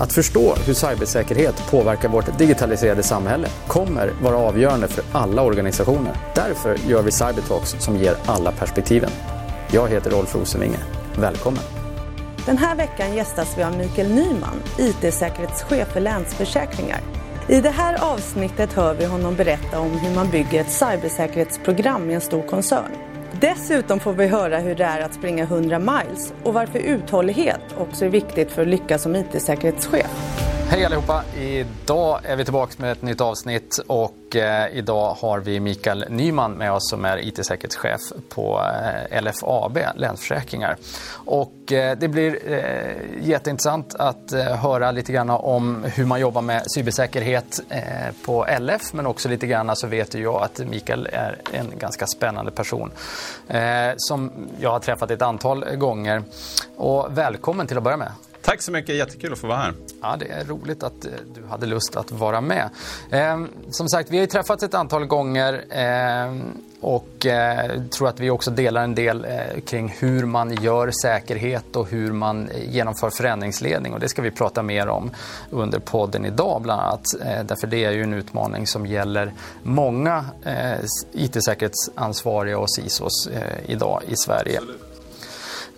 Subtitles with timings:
[0.00, 6.12] Att förstå hur cybersäkerhet påverkar vårt digitaliserade samhälle kommer vara avgörande för alla organisationer.
[6.34, 9.10] Därför gör vi Cybertalks som ger alla perspektiven.
[9.72, 10.78] Jag heter Rolf Rosenvinge.
[11.16, 11.62] Välkommen!
[12.46, 17.00] Den här veckan gästas vi av Mikael Nyman, IT-säkerhetschef för Länsförsäkringar.
[17.48, 22.14] I det här avsnittet hör vi honom berätta om hur man bygger ett cybersäkerhetsprogram i
[22.14, 23.07] en stor koncern.
[23.40, 28.04] Dessutom får vi höra hur det är att springa 100 miles och varför uthållighet också
[28.04, 30.47] är viktigt för att lyckas som IT-säkerhetschef.
[30.70, 31.22] Hej allihopa!
[31.36, 36.52] Idag är vi tillbaka med ett nytt avsnitt och eh, idag har vi Mikael Nyman
[36.52, 38.60] med oss som är IT-säkerhetschef på
[39.10, 40.76] eh, LFAB, Länsförsäkringar.
[41.12, 46.42] Och eh, det blir eh, jätteintressant att eh, höra lite grann om hur man jobbar
[46.42, 47.82] med cybersäkerhet eh,
[48.24, 52.50] på LF men också lite grann så vet jag att Mikael är en ganska spännande
[52.50, 52.90] person
[53.96, 56.22] som jag har träffat ett antal gånger.
[56.76, 58.12] Och välkommen till att börja med.
[58.42, 59.74] Tack så mycket, jättekul att få vara här.
[60.02, 62.70] Ja, det är roligt att eh, du hade lust att vara med.
[63.10, 66.34] Eh, som sagt, vi har ju träffats ett antal gånger eh,
[66.80, 71.76] och eh, tror att vi också delar en del eh, kring hur man gör säkerhet
[71.76, 73.92] och hur man eh, genomför förändringsledning.
[73.92, 75.10] Och det ska vi prata mer om
[75.50, 77.04] under podden idag bland annat.
[77.44, 79.32] därför det är ju en utmaning som gäller
[79.62, 80.24] många
[81.12, 83.28] IT-säkerhetsansvariga och CISOs
[83.66, 84.58] idag i Sverige.
[84.58, 84.87] Absolut.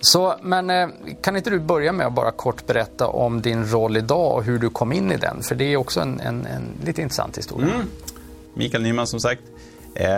[0.00, 0.88] Så, men eh,
[1.22, 4.58] kan inte du börja med att bara kort berätta om din roll idag och hur
[4.58, 5.42] du kom in i den?
[5.42, 7.74] För det är också en, en, en lite intressant historia.
[7.74, 7.86] Mm.
[8.54, 9.42] Mikael Nyman som sagt.
[9.94, 10.08] Eh,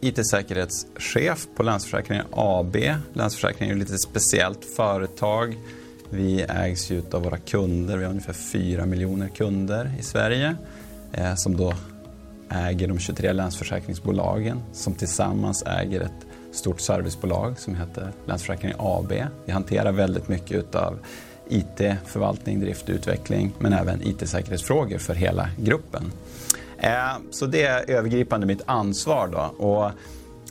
[0.00, 2.76] IT-säkerhetschef på Länsförsäkringen AB.
[3.12, 5.58] Länsförsäkringen är ett lite speciellt företag.
[6.10, 7.96] Vi ägs ju av våra kunder.
[7.96, 10.56] Vi har ungefär 4 miljoner kunder i Sverige
[11.12, 11.74] eh, som då
[12.48, 19.12] äger de 23 länsförsäkringsbolagen som tillsammans äger ett stort servicebolag som heter Länsförsäkringar AB.
[19.44, 20.98] Vi hanterar väldigt mycket av
[21.48, 26.12] IT, förvaltning, drift och utveckling men även IT-säkerhetsfrågor för hela gruppen.
[26.78, 29.28] Eh, så det är övergripande mitt ansvar.
[29.28, 29.64] Då.
[29.66, 29.90] Och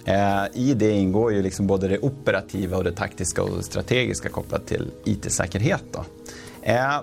[0.09, 4.30] eh, I det ingår ju liksom både det operativa och det taktiska och det strategiska
[4.30, 5.83] kopplat till IT-säkerhet.
[5.92, 6.05] Då.
[6.61, 7.02] Eh,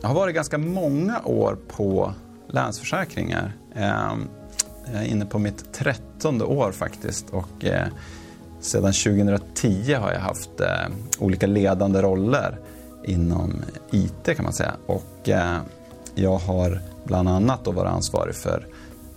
[0.00, 2.14] jag har varit ganska många år på
[2.48, 3.52] Länsförsäkringar.
[3.74, 7.30] Jag är inne på mitt trettonde år faktiskt.
[7.30, 7.64] Och
[8.60, 10.68] sedan 2010 har jag haft eh,
[11.18, 12.58] olika ledande roller
[13.04, 14.74] inom IT kan man säga.
[14.86, 15.58] Och eh,
[16.14, 18.66] jag har bland annat då varit ansvarig för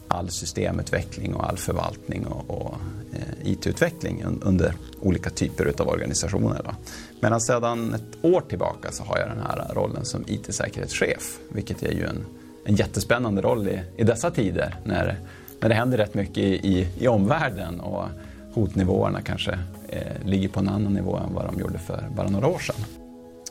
[0.07, 2.75] all systemutveckling och all förvaltning och, och
[3.13, 6.61] eh, IT-utveckling under olika typer av organisationer.
[6.65, 6.71] Då.
[7.19, 11.91] Medan sedan ett år tillbaka så har jag den här rollen som IT-säkerhetschef, vilket är
[11.91, 12.25] ju en,
[12.65, 15.19] en jättespännande roll i, i dessa tider när,
[15.59, 17.79] när det händer rätt mycket i, i, i omvärlden.
[17.79, 18.05] Och,
[18.53, 22.47] hotnivåerna kanske eh, ligger på en annan nivå än vad de gjorde för bara några
[22.47, 22.75] år sedan.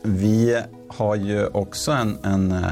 [0.03, 2.63] Vi har ju också en, en, eh,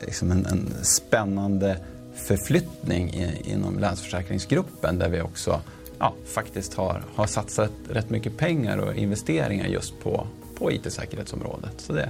[0.00, 1.76] liksom en, en spännande
[2.14, 5.60] förflyttning i, inom Länsförsäkringsgruppen där vi också
[5.98, 10.26] ja, faktiskt har, har satsat rätt mycket pengar och investeringar just på,
[10.58, 11.72] på IT-säkerhetsområdet.
[11.76, 12.08] Så det,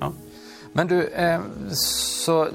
[0.00, 0.12] ja.
[0.72, 1.40] Men du, eh,
[1.72, 2.48] så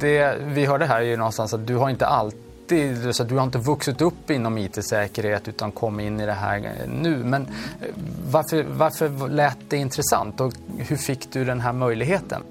[0.00, 3.36] det vi hörde här är ju någonstans att du har inte alltid riktig, så du
[3.36, 7.24] har inte vuxit upp inom IT-säkerhet utan kom in i det här nu.
[7.24, 7.48] Men eh,
[8.30, 12.42] varför, varför lät det intressant och hur fick du den här möjligheten?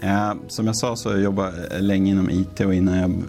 [0.00, 3.22] Ja, som jag sa så har jag jobbat länge inom IT och innan jag,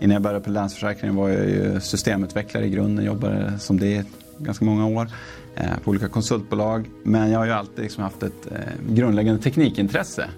[0.00, 4.06] innan jag började på Länsförsäkringen var jag ju systemutvecklare i grunden, jobbade som det
[4.38, 5.10] ganska många år
[5.54, 6.90] eh, på olika konsultbolag.
[7.02, 10.28] Men jag har ju alltid liksom haft ett eh, grundläggande teknikintresse.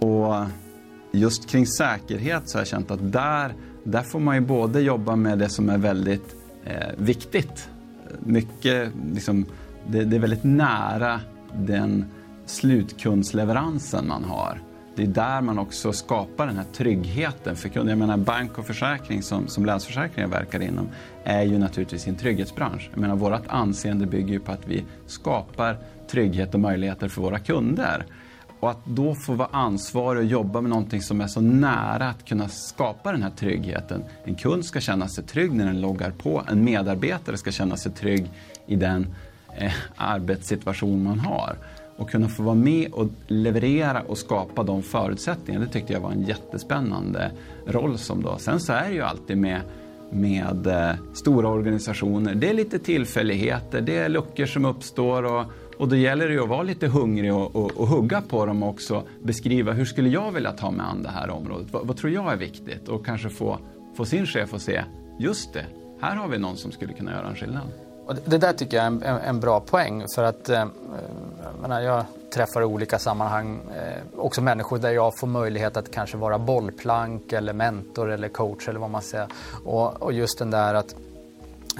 [0.00, 0.34] Och
[1.12, 3.54] just kring säkerhet så har jag känt att där
[3.86, 7.68] där får man ju både jobba med det som är väldigt eh, viktigt.
[8.20, 9.46] Mycket, liksom,
[9.86, 11.20] det, det, är väldigt nära
[11.54, 12.04] den
[12.46, 14.60] slutkundsleveransen man har.
[14.96, 17.88] Det är där man också skapar den här tryggheten för kunden.
[17.88, 20.88] Jag menar bank och försäkring som, som Länsförsäkringar verkar inom
[21.24, 22.90] är ju naturligtvis en trygghetsbransch.
[22.92, 25.78] Jag menar vårt anseende bygger ju på att vi skapar
[26.10, 28.06] trygghet och möjligheter för våra kunder.
[28.60, 32.24] Och att då få vara ansvarig och jobba med någonting som är så nära att
[32.24, 34.04] kunna skapa den här tryggheten.
[34.24, 36.42] En kund ska känna sig trygg när den loggar på.
[36.48, 38.30] En medarbetare ska känna sig trygg
[38.66, 39.06] i den
[39.56, 41.56] eh, arbetssituation man har.
[41.96, 45.64] Och kunna få vara med och leverera och skapa de förutsättningarna.
[45.64, 47.30] Det tyckte jag var en jättespännande
[47.66, 48.38] roll som då.
[48.38, 49.60] Sen så är det ju alltid med
[50.10, 52.34] med eh, stora organisationer.
[52.34, 55.44] Det är lite tillfälligheter, det är luckor som uppstår och
[55.78, 59.02] och då gäller det att vara lite hungrig och, och, och, hugga på dem också.
[59.22, 61.66] Beskriva hur skulle jag vilja ta mig an det här området?
[61.70, 62.88] Vad, vad, tror jag är viktigt?
[62.88, 63.58] Och kanske få,
[63.96, 64.84] få sin chef att se,
[65.18, 65.66] just det,
[66.00, 67.68] här har vi någon som skulle kunna göra en skillnad.
[68.06, 70.64] Och det där tycker jag är en, en, en bra poäng för att eh,
[71.68, 76.16] jag, jag träffar i olika sammanhang eh, också människor där jag får möjlighet att kanske
[76.16, 79.26] vara bollplank eller mentor eller coach eller vad man säger.
[79.64, 80.94] Och, och just den där att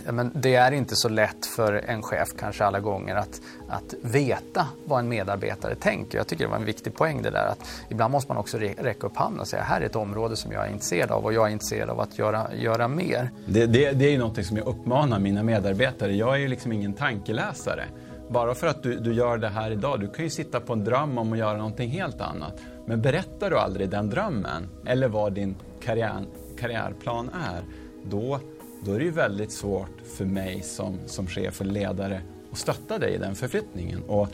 [0.05, 4.67] men det är inte så lätt för en chef kanske alla gånger att, att veta
[4.85, 6.19] vad en medarbetare tänker.
[6.19, 9.07] Jag tycker det var en viktig poäng det där att ibland måste man också räcka
[9.07, 11.49] upp handen och säga här är ett område som jag är intresserad av och jag
[11.49, 13.31] är intresserad av att göra, göra mer.
[13.47, 16.13] Det, det, det är ju någonting som jag uppmanar mina medarbetare.
[16.13, 17.85] Jag är ju liksom ingen tankeläsare.
[18.29, 20.85] Bara för att du, du gör det här idag, du kan ju sitta på en
[20.85, 22.61] dröm om att göra någonting helt annat.
[22.87, 26.25] Men berättar du aldrig den drömmen eller vad din karriär,
[26.59, 27.63] karriärplan är,
[28.05, 28.41] då
[28.85, 32.21] då är det ju väldigt svårt för mig som, som chef och ledare
[32.53, 34.03] att stötta dig i den förflyttningen.
[34.03, 34.29] Och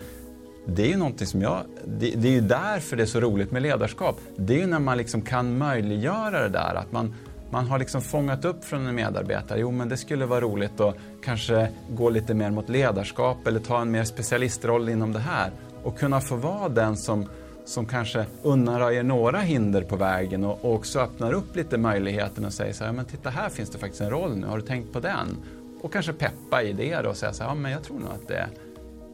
[0.67, 3.51] det är ju någonting som jag, det, det, är ju därför det är så roligt
[3.51, 4.21] med ledarskap.
[4.37, 7.15] Det är ju när man liksom kan möjliggöra det där, att man,
[7.51, 10.97] man har liksom fångat upp från en medarbetare, jo men det skulle vara roligt att
[11.25, 15.51] kanske gå lite mer mot ledarskap eller ta en mer specialistroll inom det här
[15.83, 17.29] och kunna få vara den som
[17.65, 22.73] som kanske undanröjer några hinder på vägen och, också öppnar upp lite möjligheten och säger
[22.73, 25.01] så här, men titta här finns det faktiskt en roll nu, har du tänkt på
[25.01, 25.37] den?
[25.81, 28.29] Och kanske peppa i det och säga så här, ja men jag tror nog att
[28.29, 28.49] det är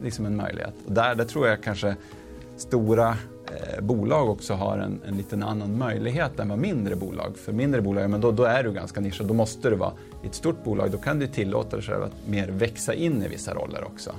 [0.00, 0.74] liksom en möjlighet.
[0.86, 1.96] Och där, där tror jag kanske
[2.56, 3.08] stora
[3.46, 7.36] eh, bolag också har en, en liten annan möjlighet än vad mindre bolag.
[7.36, 9.92] För mindre bolag, men då, då är du ganska nischad, då måste du vara
[10.22, 13.28] i ett stort bolag, då kan du tillåta dig själv att mer växa in i
[13.28, 14.14] vissa roller också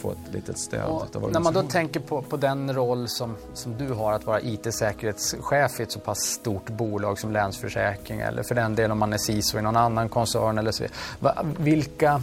[0.00, 3.76] få ett litet stöd och När man då tänker på, på den roll som, som
[3.76, 8.54] du har att vara IT-säkerhetschef i ett så pass stort bolag som Länsförsäkring eller för
[8.54, 11.46] den delen om man är CISO i någon annan koncern eller så vidare.
[11.58, 12.22] Vilka,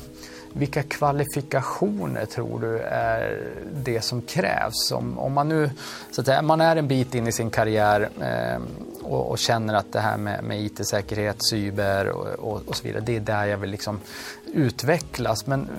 [0.58, 3.52] vilka kvalifikationer tror du är
[3.84, 4.92] det som krävs?
[4.92, 5.70] Om, om man nu
[6.12, 8.62] så att säga, man är en bit in i sin karriär eh,
[9.04, 13.04] och, och, känner att det här med, med IT-säkerhet, cyber och, och, och, så vidare,
[13.06, 14.00] det är där jag vill liksom
[14.54, 15.48] utvecklas.
[15.48, 15.70] Men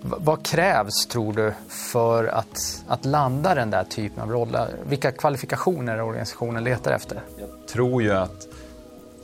[0.00, 4.68] vad krävs, tror du, för att, att landa den där typen av roller?
[4.88, 7.22] Vilka kvalifikationer organisationen letar efter?
[7.38, 8.48] Jag tror ju att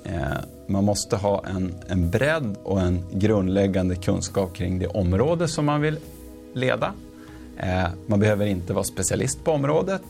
[0.04, 5.64] eh, man måste ha en, en bredd och en grundläggande kunskap kring det område som
[5.64, 5.98] man vill
[6.54, 6.92] leda.
[7.56, 10.02] Eh, man behöver inte vara specialist på området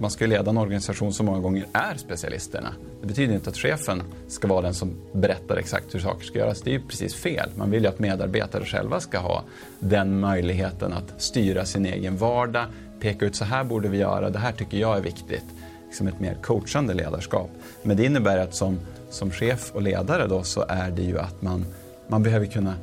[0.00, 2.74] man ska leda en organisation som många gånger är specialisterna.
[3.00, 6.60] Det betyder inte att chefen ska vara den som berättar exakt hur saker ska göras.
[6.60, 7.50] Det är ju precis fel.
[7.54, 9.42] Man vill ju att medarbetare själva ska ha
[9.78, 12.64] den möjligheten att styra sin egen vardag,
[13.00, 15.44] peka ut så här borde vi göra, det här tycker jag är viktigt.
[15.86, 17.50] Liksom ett mer coachande ledarskap.
[17.82, 18.78] Men det innebär att som,
[19.10, 21.66] som chef och ledare då så är det ju att man,
[22.08, 22.74] man behöver kunna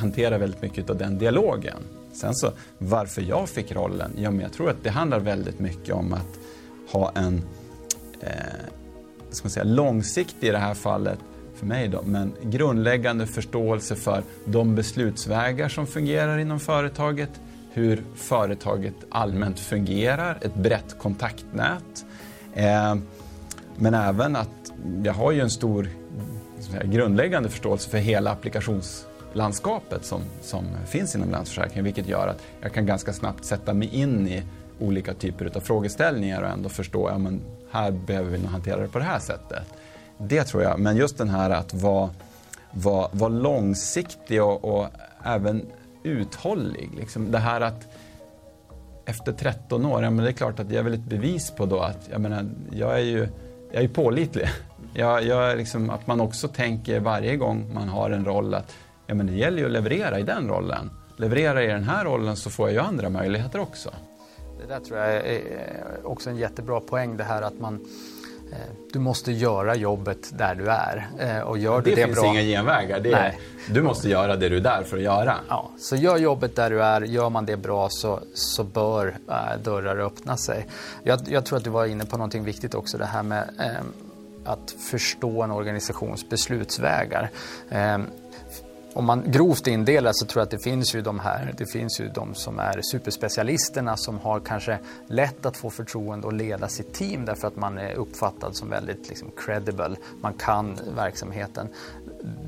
[0.00, 1.76] hantera väldigt mycket av den dialogen.
[2.12, 5.94] Sen så varför jag fick rollen, ja men jag tror att det handlar väldigt mycket
[5.94, 6.38] om att
[6.92, 7.42] ha en
[8.20, 8.30] eh,
[9.30, 11.18] ska man säga, långsiktig i det här fallet
[11.54, 17.30] för mig då, men grundläggande förståelse för de beslutsvägar som fungerar inom företaget,
[17.72, 22.04] hur företaget allmänt fungerar, ett brett kontaktnät.
[22.54, 22.94] Eh,
[23.76, 24.65] men även att
[25.04, 25.88] jag har ju en stor
[26.58, 32.72] säga, grundläggande förståelse för hela applikationslandskapet som, som finns inom Länsförsäkringen, vilket gör att jag
[32.72, 34.42] kan ganska snabbt sätta mig in i
[34.80, 37.30] olika typer av frågeställningar och ändå förstå att ja,
[37.70, 39.64] här behöver vi nog hantera det på det här sättet.
[40.18, 42.10] Det tror jag, men just den här att vara,
[42.70, 44.88] vara, vara långsiktig och, och
[45.24, 45.66] även
[46.02, 46.90] uthållig.
[46.96, 47.88] Liksom det här att
[49.04, 51.66] efter 13 år, ja, men det är klart att jag är väl ett bevis på
[51.66, 53.28] då att jag, menar, jag är ju
[53.72, 54.48] jag är pålitlig.
[54.94, 58.74] Jag, jag är liksom, att man också tänker varje gång man har en roll att
[59.06, 60.90] ja, men det gäller ju att leverera i den rollen.
[61.16, 63.90] Leverera i den här rollen så får jag ju andra möjligheter också.
[64.60, 65.42] Det där tror jag är
[66.04, 67.86] också en jättebra poäng det här att man
[68.92, 71.08] du måste göra jobbet där du är.
[71.18, 72.26] Eh, och gör det, det, det finns bra...
[72.26, 73.00] inga genvägar.
[73.00, 73.34] Det är,
[73.68, 75.34] du måste göra det du är där för att göra.
[75.48, 77.00] Ja, så gör jobbet där du är.
[77.00, 80.66] Gör man det bra så, så bör äh, dörrar öppna sig.
[81.02, 82.98] Jag, jag, tror att du var inne på någonting viktigt också.
[82.98, 83.66] Det här med äh,
[84.44, 87.30] att förstå en organisations beslutsvägar.
[87.68, 87.98] Äh,
[88.96, 92.00] om man grovt indelar så tror jag att det finns ju de här, det finns
[92.00, 96.94] ju de som är superspecialisterna som har kanske lätt att få förtroende och leda sitt
[96.94, 101.68] team därför att man är uppfattad som väldigt liksom, credible, man kan verksamheten.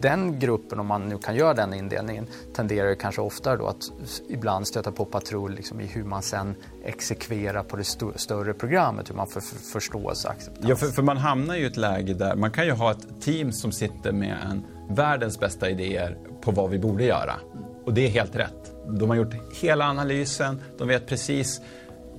[0.00, 3.82] Den gruppen, om man nu kan göra den indelningen, tenderar ju kanske oftare då att
[4.28, 9.10] ibland stöta på patrull liksom, i hur man sen exekverar på det st större programmet,
[9.10, 9.40] hur man får
[9.72, 10.68] förståelse och acceptans.
[10.68, 13.20] Ja, för, för man hamnar ju i ett läge där man kan ju ha ett
[13.20, 14.64] team som sitter med en
[14.96, 17.34] världens bästa idéer på vad vi borde göra.
[17.84, 18.72] Och det är helt rätt.
[18.86, 21.60] De har gjort hela analysen, de vet precis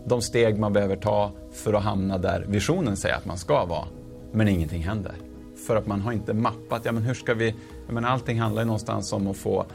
[0.06, 3.86] de steg man behöver ta för att hamna där visionen säger att man ska vara.
[4.32, 5.14] Men ingenting händer.
[5.68, 7.56] För att man har inte mappat, ja men hur ska vi,
[7.86, 9.66] jag menar, allting handlar ju någonstans om att få,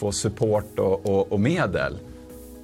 [0.00, 1.98] få support och, och, och medel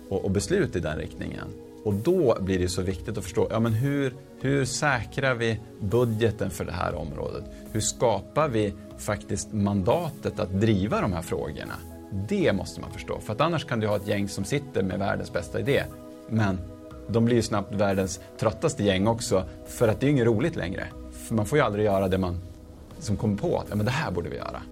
[0.08, 1.46] och, och, beslut i den riktningen.
[1.84, 6.50] Och då blir det så viktigt att förstå, ja men hur, hur säkrar vi budgeten
[6.50, 7.44] för det här området?
[7.72, 11.74] Hur skapar vi faktiskt mandatet att driva de här frågorna?
[12.28, 14.98] Det måste man förstå, för att annars kan du ha ett gäng som sitter med
[14.98, 15.84] världens bästa idé,
[16.28, 16.58] men
[17.08, 20.86] de blir ju snabbt världens tröttaste gäng också, för att det är inget roligt längre.
[21.12, 22.40] För man får ju aldrig göra det man
[22.98, 24.62] som kommer på att ja, men det här borde vi göra.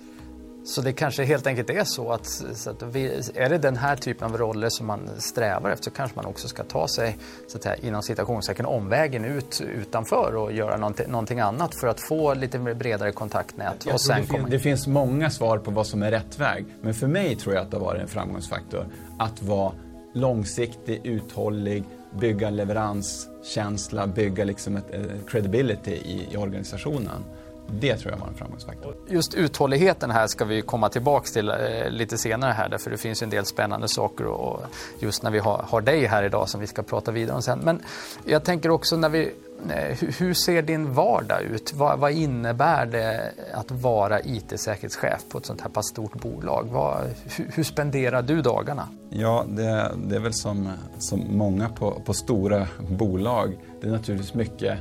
[0.68, 3.96] Så det kanske helt enkelt är så att, så att vi, är det den här
[3.96, 7.56] typen av roller som man strävar efter så kanske man också ska ta sig så
[7.56, 12.34] att säga, inom citationstecken omvägen ut utanför och göra någonting, någonting annat för att få
[12.34, 13.86] lite bredare kontaktnät.
[13.86, 16.64] och sen det, fin det finns många svar på vad som är rätt väg.
[16.82, 18.86] Men för mig tror jag att det har varit en framgångsfaktor
[19.18, 19.72] att vara
[20.14, 21.84] långsiktig, uthållig,
[22.20, 27.24] bygga leveranskänsla, bygga liksom ett, ett credibility i, i organisationen.
[27.70, 28.94] Det tror jag var en framgångsfaktor.
[29.08, 31.56] Just uthålligheten här ska vi komma tillbaks till eh,
[31.90, 34.60] lite senare här därför det finns en del spännande saker och
[34.98, 37.58] just när vi har, har dig här idag som vi ska prata vidare om sen.
[37.58, 37.82] Men
[38.24, 39.34] jag tänker också när vi
[39.70, 41.72] eh, hur ser din vardag ut?
[41.74, 46.68] Vad, vad innebär det att vara IT-säkerhetschef på ett sånt här pass stort bolag?
[46.72, 47.00] Vad,
[47.36, 48.88] hur, hur, spenderar du dagarna?
[49.10, 53.58] Ja, det, det, är väl som, som många på, på stora bolag.
[53.80, 54.78] Det är naturligtvis mycket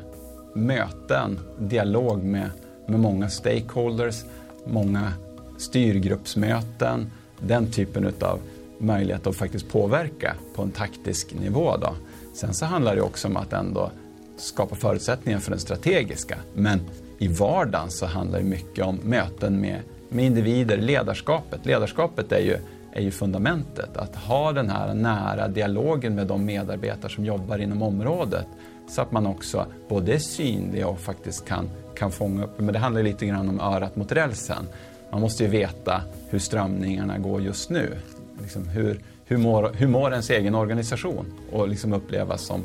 [0.56, 2.50] möten, dialog med
[2.88, 4.24] med många stakeholders,
[4.66, 5.14] många
[5.58, 8.40] styrgruppsmöten, den typen av
[8.78, 11.78] möjlighet att faktiskt påverka på en taktisk nivå.
[11.78, 11.96] Då.
[12.34, 13.92] Sen så handlar det också om att ändå
[14.38, 16.38] skapa förutsättningar för den strategiska.
[16.54, 16.82] Men
[17.18, 21.66] i vardagen så handlar det mycket om möten med, med individer, ledarskapet.
[21.66, 22.58] Ledarskapet är ju,
[22.94, 23.98] är ju fundamentet.
[23.98, 28.48] Att ha den här nära dialogen med de medarbetare som jobbar inom området
[28.90, 32.60] så att man också både är synlig och faktiskt kan kan fånga upp.
[32.60, 34.68] Men det handlar lite grann om örat mot rälsen.
[35.12, 37.98] Man måste ju veta hur strömningarna går just nu.
[38.42, 41.26] Liksom hur, hur, mår, hur mår ens egen organisation?
[41.52, 42.64] Och liksom upplevas som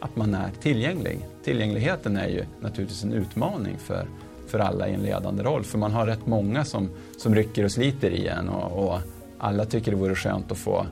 [0.00, 1.26] att man är tillgänglig.
[1.44, 4.06] Tillgängligheten är ju naturligtvis en utmaning för,
[4.46, 5.64] för alla i en ledande roll.
[5.64, 9.00] För man har rätt många som, som rycker och sliter i en och, och
[9.38, 10.86] alla tycker det vore skönt att få,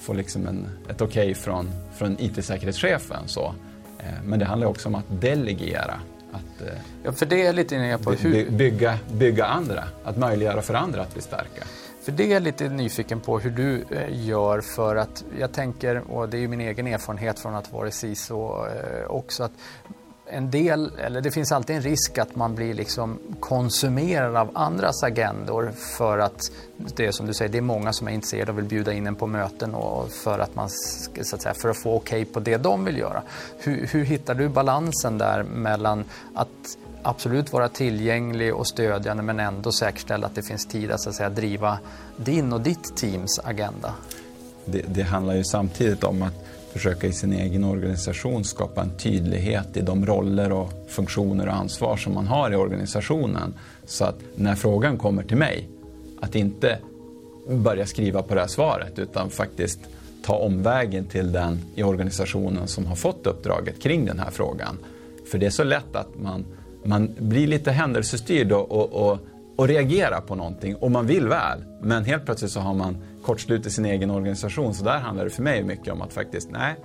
[0.00, 3.22] få liksom en, ett okej okay från, från IT-säkerhetschefen.
[3.26, 3.54] Så.
[3.98, 6.00] Eh, men det handlar också om att delegera
[6.34, 8.50] att eh, ja, för det är lite inne på hur...
[8.50, 11.64] bygga, bygga andra, att möjliggöra för andra att bli starka.
[12.02, 16.10] För det är jag lite nyfiken på hur du eh, gör för att jag tänker,
[16.10, 19.52] och det är ju min egen erfarenhet från att vara CISO eh, också, att
[20.34, 25.02] en del, eller det finns alltid en risk att man blir liksom konsumerad av andras
[25.02, 26.40] agendor för att
[26.96, 29.06] det är som du säger, det är många som är intresserade och vill bjuda in
[29.06, 30.68] en på möten och för att man
[31.22, 33.22] så att säga, för att få okej okay på det de vill göra.
[33.58, 36.48] Hur, hur hittar du balansen där mellan att
[37.02, 41.14] absolut vara tillgänglig och stödjande men ändå säkerställa att det finns tid att, så att
[41.14, 41.78] säga, driva
[42.16, 43.94] din och ditt teams agenda?
[44.64, 46.34] Det, det handlar ju samtidigt om att
[46.74, 51.96] försöka i sin egen organisation skapa en tydlighet i de roller och funktioner och ansvar
[51.96, 53.54] som man har i organisationen.
[53.86, 55.68] Så att när frågan kommer till mig,
[56.20, 56.78] att inte
[57.48, 59.80] börja skriva på det här svaret utan faktiskt
[60.24, 64.78] ta omvägen till den i organisationen som har fått uppdraget kring den här frågan.
[65.30, 66.44] För det är så lätt att man,
[66.84, 69.18] man blir lite händelsestyrd och, och, och,
[69.56, 71.58] och reagerar på någonting och man vill väl.
[71.82, 74.74] Men helt plötsligt så har man kortsluter sin egen organisation.
[74.74, 76.76] Så där handlar det för mig mycket om att faktiskt, nej,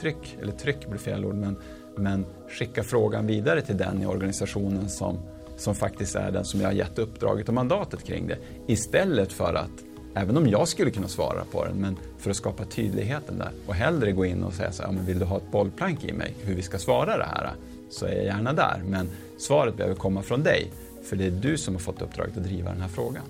[0.00, 1.56] tryck, eller tryck blir fel ord, men,
[1.96, 5.18] men skicka frågan vidare till den i organisationen som,
[5.56, 8.38] som faktiskt är den som jag har gett uppdraget och mandatet kring det.
[8.66, 12.64] Istället för att, även om jag skulle kunna svara på den, men för att skapa
[12.64, 15.50] tydligheten där och hellre gå in och säga så här, men vill du ha ett
[15.52, 17.52] bollplank i mig hur vi ska svara det här?
[17.90, 20.70] Så är jag gärna där, men svaret behöver komma från dig.
[21.02, 23.24] För det är du som har fått uppdraget att driva den här frågan.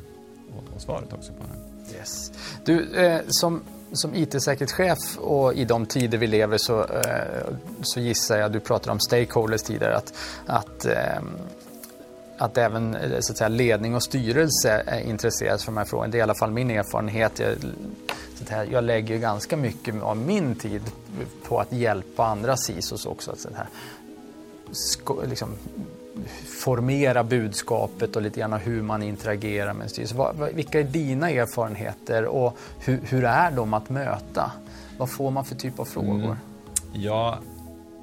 [0.57, 1.68] Och, och svaret också på den.
[1.95, 2.33] Yes.
[2.65, 8.39] Du, eh, som, som IT-säkerhetschef och i de tider vi lever så, eh, så gissar
[8.39, 10.15] jag, du pratade om stakeholders tidigare, att,
[10.47, 11.23] att eh,
[12.39, 16.11] att även eh, så att säga, ledning och styrelse är intresserade för de här frågorna.
[16.11, 17.39] Det är i alla fall min erfarenhet.
[17.39, 17.57] Jag,
[18.35, 20.83] så här, jag lägger ganska mycket av min tid
[21.43, 23.31] på att hjälpa andra CISOs också.
[23.31, 23.69] Att så här,
[25.27, 25.55] liksom,
[26.47, 30.33] formera budskapet och lite grann hur man interagerar med en styrelse.
[30.55, 34.53] Vilka är dina erfarenheter och hur, hur, är de att möta?
[34.99, 36.25] Vad får man för typ av frågor?
[36.25, 36.37] Mm.
[36.93, 37.39] Ja,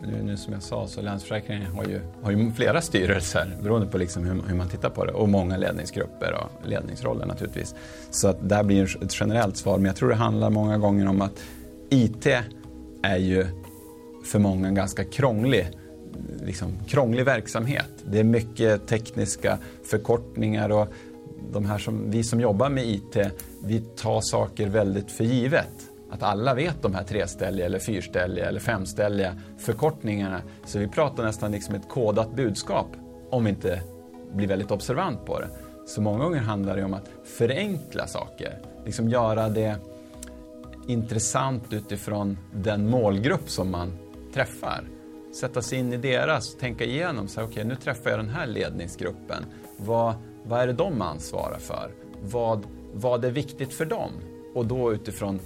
[0.01, 3.97] nu, nu, som jag sa så Länsförsäkringen har ju, har ju flera styrelser beroende på
[3.97, 7.75] liksom hur, hur, man tittar på det och många ledningsgrupper och ledningsroller naturligtvis.
[8.09, 11.21] Så att där blir ett generellt svar men jag tror det handlar många gånger om
[11.21, 11.43] att
[11.89, 12.25] IT
[13.03, 13.45] är ju
[14.25, 15.71] för många ganska krånglig
[16.45, 17.89] liksom, krånglig verksamhet.
[18.05, 20.87] Det är mycket tekniska förkortningar och
[21.53, 23.17] de här som, vi som jobbar med IT,
[23.63, 25.89] vi tar saker väldigt för givet.
[26.11, 30.41] att alla vet de här treställiga eller fyrställiga eller femställiga förkortningarna.
[30.65, 32.87] Så vi pratar nästan liksom ett kodat budskap
[33.29, 33.81] om vi inte
[34.33, 35.49] blir väldigt observant på det.
[35.87, 39.75] Så många gånger handlar det om att förenkla saker, liksom göra det
[40.87, 43.91] intressant utifrån den målgrupp som man
[44.33, 44.83] träffar.
[45.35, 48.47] Sätta sig in i deras, tänka igenom, så okej okay, nu träffar jag den här
[48.47, 49.45] ledningsgruppen.
[49.77, 51.91] Vad, vad är det de ansvarar för?
[52.21, 54.11] Vad, vad är viktigt för dem?
[54.53, 55.39] Och då utifrån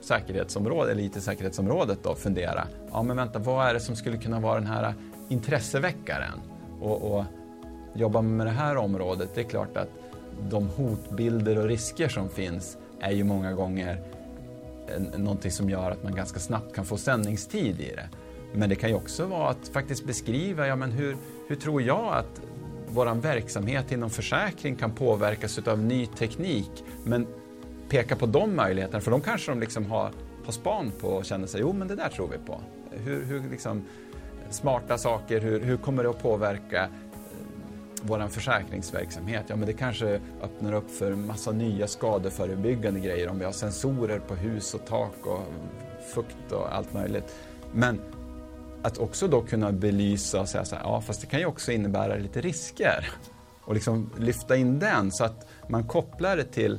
[0.00, 4.54] säkerhetsområdet, eller IT-säkerhetsområdet då fundera, ja men vänta, vad är det som skulle kunna vara
[4.54, 4.94] den här
[5.28, 6.40] intresseväckaren?
[6.80, 7.24] Och, och
[7.94, 9.90] jobba med det här området, det är klart att
[10.50, 14.02] de hotbilder och risker som finns är ju många gånger
[15.16, 18.08] någonting som gör att man ganska snabbt kan få sändningstid i det.
[18.56, 21.16] Men det kan ju också vara att faktiskt beskriva, ja men hur,
[21.48, 22.40] hur tror jag att
[22.88, 26.84] vår verksamhet inom försäkring kan påverkas av ny teknik?
[27.04, 27.26] Men
[27.88, 30.10] peka på de möjligheterna, för de kanske de liksom har,
[30.44, 32.60] har span på och känner sig, jo men det där tror vi på.
[32.90, 33.84] Hur, hur liksom,
[34.50, 36.88] smarta saker, hur, hur kommer det att påverka eh,
[38.02, 43.44] vår försäkringsverksamhet, ja men det kanske öppnar upp för massa nya skadeförebyggande grejer om vi
[43.44, 45.42] har sensorer på hus och tak och
[46.14, 47.34] fukt och allt möjligt.
[47.72, 48.00] Men
[48.84, 51.72] att också då kunna belysa och säga så här, ja fast det kan ju också
[51.72, 53.10] innebära lite risker.
[53.60, 56.78] Och liksom lyfta in den så att man kopplar det till,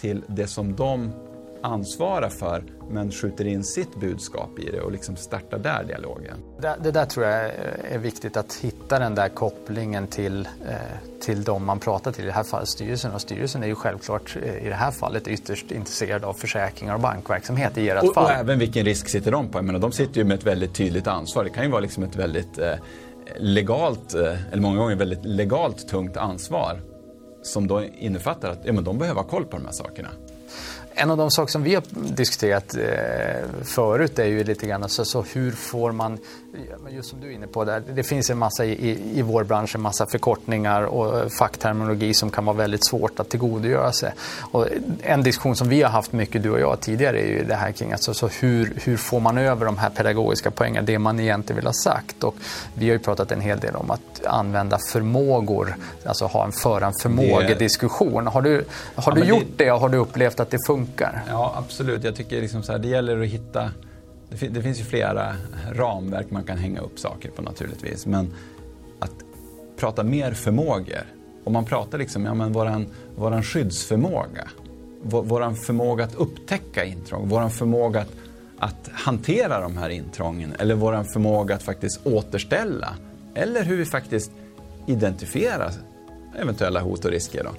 [0.00, 1.12] till det som de
[1.62, 6.36] ansvarar för men skjuter in sitt budskap i det och liksom startar där dialogen.
[6.60, 7.50] Det, det där tror jag
[7.90, 10.76] är viktigt att hitta den där kopplingen till, eh,
[11.20, 13.12] till de man pratar till, i det här fallet styrelsen.
[13.12, 17.00] Och styrelsen är ju självklart eh, i det här fallet ytterst intresserad av försäkringar och
[17.00, 18.24] bankverksamhet i ert och, fall.
[18.24, 19.58] Och även vilken risk sitter de på?
[19.58, 21.44] Jag menar, de sitter ju med ett väldigt tydligt ansvar.
[21.44, 22.74] Det kan ju vara liksom ett väldigt eh,
[23.38, 26.80] legalt, eller många gånger väldigt legalt tungt ansvar
[27.42, 30.08] som då innefattar att ja, men de behöver ha koll på de här sakerna.
[30.94, 32.82] En av de saker som vi har diskuterat eh,
[33.62, 36.18] förut är ju lite grann alltså, så hur får man,
[36.90, 39.74] just som du är inne på där, det finns en massa i, i vår bransch,
[39.74, 44.12] en massa förkortningar och fackterminologi som kan vara väldigt svårt att tillgodogöra sig.
[44.52, 44.66] Och
[45.02, 47.72] en diskussion som vi har haft mycket, du och jag, tidigare är ju det här
[47.72, 51.56] kring alltså, så hur, hur får man över de här pedagogiska poängen, det man egentligen
[51.56, 52.24] vill ha sagt.
[52.24, 52.34] Och
[52.74, 56.86] vi har ju pratat en hel del om att använda förmågor, alltså ha en föra
[56.86, 58.26] en förmågediskussion.
[58.26, 59.64] Har du, har ja, du gjort det...
[59.64, 60.81] det och har du upplevt att det funkar?
[60.86, 61.22] Funkar.
[61.28, 62.04] Ja, absolut.
[62.04, 63.70] Jag tycker liksom så här, det gäller att hitta...
[64.30, 65.34] Det, det finns ju flera
[65.72, 68.06] ramverk man kan hänga upp saker på naturligtvis.
[68.06, 68.34] Men
[68.98, 69.12] att
[69.76, 71.06] prata mer förmågor.
[71.44, 74.48] Om man pratar liksom, ja men våran, våran skyddsförmåga.
[75.02, 77.28] Vår, våran förmåga att upptäcka intrång.
[77.28, 78.12] Våran förmåga att,
[78.58, 80.54] att hantera de här intrången.
[80.58, 82.94] Eller våran förmåga att faktiskt återställa.
[83.34, 84.30] Eller hur vi faktiskt
[84.86, 85.72] identifierar
[86.38, 87.44] eventuella hot och risker.
[87.44, 87.50] Då.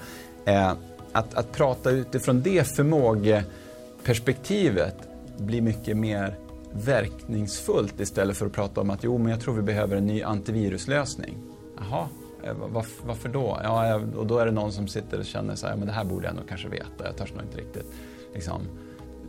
[0.52, 0.74] Eh,
[1.14, 4.96] att, att prata utifrån det förmågeperspektivet
[5.38, 6.36] blir mycket mer
[6.74, 10.24] verkningsfullt istället för att prata om att jo, men jag tror vi behöver en ny
[10.24, 11.38] antiviruslösning.
[11.78, 12.08] Jaha,
[12.44, 13.60] eh, varför, varför då?
[13.64, 16.06] Ja, och då är det någon som sitter och känner så här, men det här
[16.06, 17.06] borde jag nog kanske veta.
[17.06, 17.86] Jag törs nog inte riktigt
[18.34, 18.62] liksom,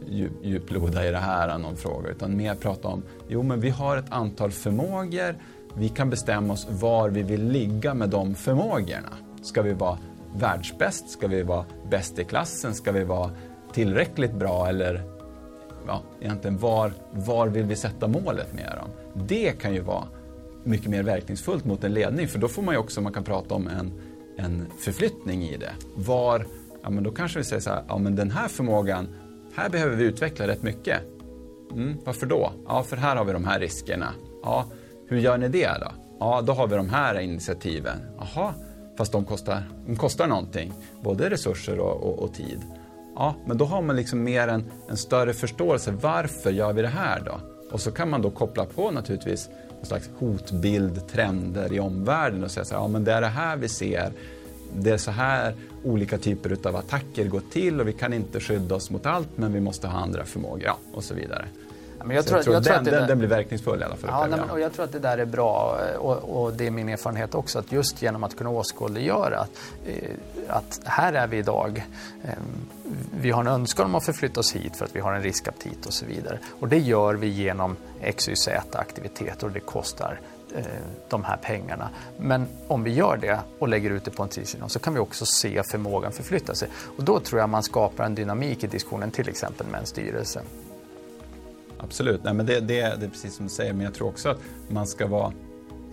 [0.09, 3.97] djup, djuploda i det här, någon fråga, utan mer prata om, jo men vi har
[3.97, 5.37] ett antal förmågor,
[5.75, 9.13] vi kan bestämma oss var vi vill ligga med de förmågorna.
[9.43, 9.99] Ska vi vara
[10.35, 11.11] världsbäst?
[11.11, 12.75] Ska vi vara bäst i klassen?
[12.75, 13.31] Ska vi vara
[13.73, 14.69] tillräckligt bra?
[14.69, 15.03] Eller
[15.87, 18.89] ja, egentligen var, var vill vi sätta målet med dem?
[19.27, 20.05] Det kan ju vara
[20.65, 23.55] mycket mer verkningsfullt mot en ledning för då får man ju också, man kan prata
[23.55, 23.93] om en,
[24.37, 25.73] en förflyttning i det.
[25.95, 26.47] Var,
[26.83, 29.09] ja men då kanske vi säger så här, ja men den här förmågan,
[29.57, 31.01] här behöver vi utveckla rätt mycket.
[31.73, 32.53] Mm, varför då?
[32.67, 34.15] Ja, för här har vi de här riskerna.
[34.43, 34.67] Ja,
[35.09, 35.93] hur gör ni det då?
[36.21, 37.99] Ja, då har vi de här initiativen.
[38.19, 38.55] Jaha,
[38.97, 42.61] fast de kostar, de kostar någonting, både resurser och, och, och, tid.
[43.17, 45.95] Ja, men då har man liksom mer en, en större förståelse.
[46.01, 47.41] Varför gör vi det här då?
[47.73, 49.49] Och så kan man då koppla på naturligtvis
[49.81, 53.27] en slags hotbild, trender i omvärlden och säga så här, ja men det är det
[53.27, 54.13] här vi ser.
[54.77, 55.55] Det är så här
[55.85, 59.53] olika typer av attacker går till och vi kan inte skydda oss mot allt men
[59.53, 61.45] vi måste ha andra förmågor, ja, och så vidare.
[62.07, 63.97] Men jag, tror, jag tror, jag tror den, att den, den, blir verkningsfull i alla
[63.97, 64.31] fall.
[64.31, 66.89] Ja, nej, och jag tror att det där är bra och, och, det är min
[66.89, 69.51] erfarenhet också att just genom att kunna åskådliggöra att,
[69.87, 70.11] eh,
[70.49, 71.87] att här är vi idag.
[72.25, 72.31] Eh,
[73.21, 75.87] vi har en önskan om att förflytta oss hit för att vi har en riskaptit
[75.87, 76.39] och så vidare.
[76.61, 77.77] Och det gör vi genom
[78.17, 80.21] XYZ aktiviteter och det kostar
[80.57, 80.65] eh,
[81.09, 81.89] de här pengarna.
[82.19, 85.01] Men om vi gör det och lägger ut det på en tidssignal så kan vi
[85.01, 86.69] också se förmågan förflytta sig.
[86.97, 90.43] Och då tror jag man skapar en dynamik i diskussionen, till exempel med en styrelse.
[91.79, 94.29] Absolut, Nej, men det, det, det är precis som du säger, men jag tror också
[94.29, 95.33] att man ska vara,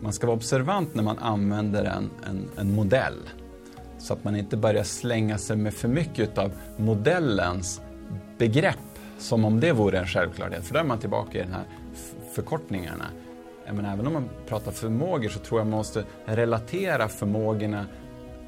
[0.02, 3.30] man ska vara observant när man använder en, en, en modell.
[3.98, 7.82] Så att man inte börjar slänga sig med för mycket av modellens
[8.38, 8.78] begrepp
[9.18, 10.64] som om det vore en självklarhet.
[10.64, 11.64] För då är man tillbaka i de här
[12.36, 13.06] förkortningarna.
[13.66, 17.86] Men även om man pratar förmågor så tror jag man måste relatera förmågorna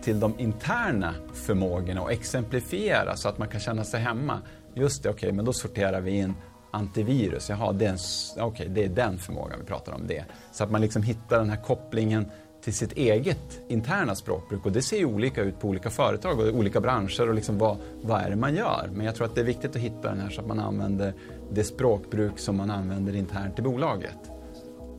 [0.02, 4.42] till de interna förmågorna och exemplifiera så att man kan känna sig hemma.
[4.74, 6.34] Just det, okej, okay, men då sorterar vi in
[6.74, 7.50] antivirus.
[7.50, 10.08] Jaha, det är, en, okay, det är den förmågan vi pratar om.
[10.08, 10.26] det.
[10.52, 12.26] Så att man liksom hittar den här kopplingen
[12.64, 14.66] till sitt eget interna språkbruk.
[14.66, 17.78] Och det ser ju olika ut på olika företag och olika branscher och liksom vad,
[18.02, 18.90] vad är det man gör.
[18.94, 21.14] Men jag tror att det är viktigt att hitta den här så att man använder
[21.52, 24.18] det språkbruk som man använder internt i bolaget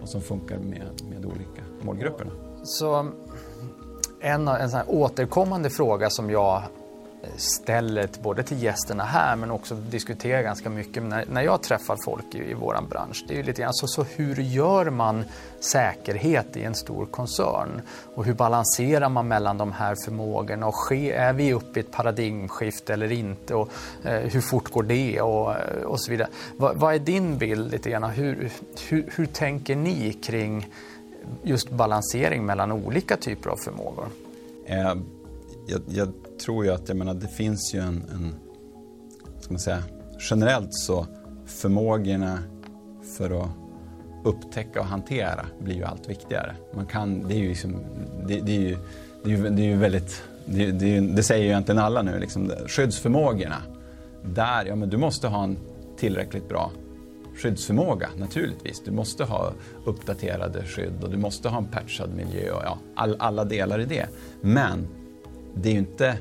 [0.02, 2.30] och som funkar med, med olika målgrupperna.
[2.64, 3.10] Så
[4.20, 6.62] en, en sån återkommande fråga som jag
[7.36, 12.34] stället, både till gästerna här men också diskutera ganska mycket när, när jag träffar folk
[12.34, 13.24] i, i vår bransch.
[13.28, 15.24] Det är ju lite grann så, så hur gör man
[15.60, 17.80] säkerhet i en stor koncern?
[18.14, 20.66] Och hur balanserar man mellan de här förmågorna?
[20.66, 23.54] Och ske, är vi uppe i ett paradigmskifte eller inte?
[23.54, 23.68] Och
[24.02, 25.20] eh, hur fort går det?
[25.20, 26.28] Och, eh, och så vidare.
[26.56, 28.04] Va, vad är din bild lite grann?
[28.04, 28.50] Hur,
[28.88, 30.68] hur, hur tänker ni kring
[31.42, 34.08] just balansering mellan olika typer av förmågor?
[34.66, 34.94] Eh,
[35.66, 38.34] jag, jag, tror ju att jag menar, det finns ju en, en
[39.40, 39.82] ska man säga,
[40.30, 41.06] generellt så
[41.46, 42.38] förmågorna
[43.16, 43.50] för att
[44.24, 46.56] upptäcka och hantera blir ju allt viktigare.
[46.74, 47.76] Man kan, det är ju liksom,
[48.26, 48.76] det, det är ju,
[49.24, 52.18] det är ju, det är ju väldigt, det, det, det, säger ju egentligen alla nu,
[52.18, 53.62] liksom, skyddsförmågorna.
[54.24, 55.56] Där, ja men du måste ha en
[55.96, 56.70] tillräckligt bra
[57.36, 58.82] skyddsförmåga naturligtvis.
[58.84, 59.52] Du måste ha
[59.84, 63.84] uppdaterade skydd och du måste ha en patchad miljö och ja, all, alla delar i
[63.84, 64.06] det.
[64.40, 64.86] Men
[65.54, 66.18] det är ju inte,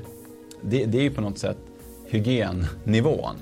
[0.60, 1.58] det, det är ju på något sätt
[2.06, 3.34] hygiennivån.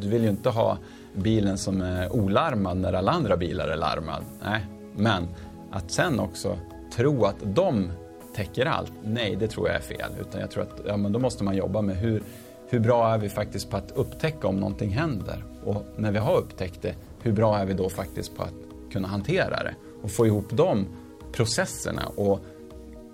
[0.00, 0.78] Du vill ju inte ha
[1.14, 4.24] bilen som är olarmad när alla andra bilar är larmad.
[4.44, 5.28] Nej, men
[5.70, 6.58] att sen också
[6.96, 7.92] tro att de
[8.34, 10.12] täcker allt, nej det tror jag är fel.
[10.20, 12.22] Utan jag tror att ja, men då måste man jobba med hur,
[12.68, 15.44] hur bra är vi faktiskt på att upptäcka om någonting händer?
[15.64, 18.54] Och när vi har upptäckt det, hur bra är vi då faktiskt på att
[18.92, 19.74] kunna hantera det?
[20.02, 20.86] Och få ihop de
[21.32, 22.40] processerna och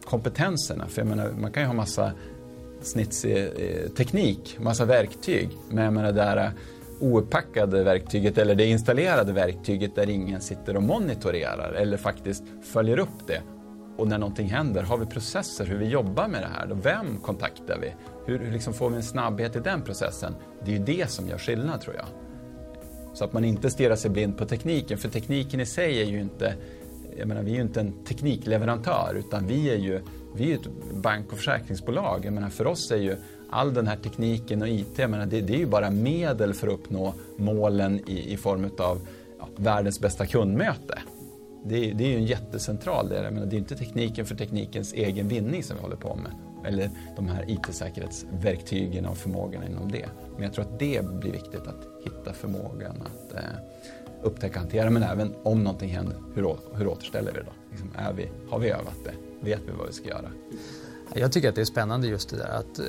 [0.06, 0.86] kompetenserna.
[0.88, 2.12] För jag menar, man kan ju ha massa
[2.80, 3.50] snitsig
[3.96, 5.48] teknik, massa verktyg.
[5.70, 6.52] Men med det där
[7.00, 13.26] ouppackade verktyget eller det installerade verktyget där ingen sitter och monitorerar eller faktiskt följer upp
[13.26, 13.40] det.
[13.96, 16.78] Och när någonting händer, har vi processer hur vi jobbar med det här?
[16.82, 17.94] Vem kontaktar vi?
[18.26, 20.34] Hur, hur liksom får vi en snabbhet i den processen?
[20.64, 22.06] Det är ju det som gör skillnad tror jag.
[23.14, 26.20] Så att man inte stirrar sig blind på tekniken, för tekniken i sig är ju
[26.20, 26.54] inte
[27.18, 30.00] jag menar, vi är ju inte en teknikleverantör utan vi är ju
[30.36, 30.68] vi är ett
[31.02, 32.24] bank och försäkringsbolag.
[32.24, 33.16] Jag menar, för oss är ju
[33.50, 36.66] all den här tekniken och IT, jag menar, det, det är ju bara medel för
[36.66, 39.00] att uppnå målen i, i form av
[39.38, 40.98] ja, världens bästa kundmöte.
[41.64, 43.24] Det, det, är ju en jättecentral del.
[43.24, 46.32] Jag menar, det är inte tekniken för teknikens egen vinning som vi håller på med.
[46.66, 50.06] Eller de här IT-säkerhetsverktygen och förmågorna inom det.
[50.34, 53.40] Men jag tror att det blir viktigt att hitta förmågan att eh,
[54.26, 54.90] upptäcka och hantera.
[54.90, 57.52] Men även om någonting händer, hur, hur återställer vi det då?
[57.70, 59.14] Liksom, är vi, har vi övat det?
[59.40, 60.30] Vet vi vad vi ska göra?
[61.14, 62.84] Jag tycker att det är spännande just det där att, eh,